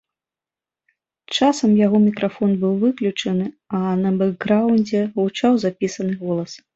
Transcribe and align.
Часам 1.35 1.75
яго 1.81 1.97
мікрафон 2.05 2.55
быў 2.63 2.73
выключаны, 2.83 3.45
а 3.81 3.81
на 4.03 4.15
бэкграўндзе 4.23 5.03
гучаў 5.19 5.53
запісаны 5.65 6.13
голас. 6.23 6.51